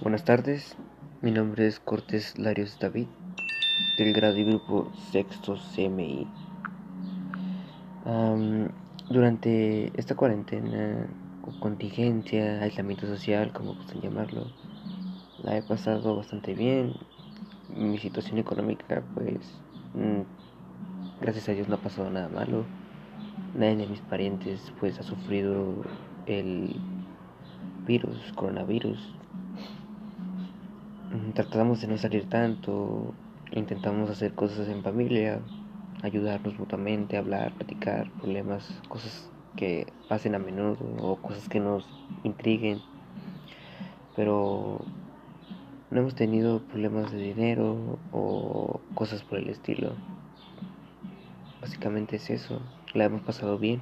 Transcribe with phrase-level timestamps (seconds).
[0.00, 0.76] Buenas tardes,
[1.22, 3.08] mi nombre es Cortés Larios David,
[3.98, 6.24] del grado y grupo sexto CMI.
[9.10, 11.08] durante esta cuarentena,
[11.42, 14.46] o contingencia, aislamiento social, como gustan llamarlo,
[15.42, 16.94] la he pasado bastante bien.
[17.76, 19.60] Mi situación económica, pues,
[19.94, 22.64] mm, gracias a Dios no ha pasado nada malo.
[23.56, 25.82] Nadie de mis parientes, pues, ha sufrido
[26.26, 26.76] el
[27.84, 29.18] virus, coronavirus.
[31.34, 33.14] Tratamos de no salir tanto,
[33.52, 35.40] intentamos hacer cosas en familia,
[36.02, 41.84] ayudarnos mutuamente, hablar, platicar problemas, cosas que pasen a menudo o cosas que nos
[42.24, 42.80] intriguen.
[44.16, 44.84] Pero
[45.90, 49.92] no hemos tenido problemas de dinero o cosas por el estilo.
[51.60, 52.60] Básicamente es eso,
[52.94, 53.80] la hemos pasado bien.